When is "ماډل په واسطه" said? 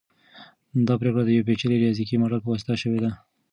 2.21-2.73